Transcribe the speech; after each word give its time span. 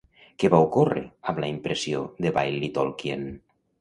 Què 0.43 0.49
va 0.53 0.61
ocórrer 0.67 1.03
amb 1.33 1.41
la 1.43 1.49
impressió 1.55 2.01
de 2.25 2.33
Baillie 2.39 2.71
Tolkien? 2.79 3.29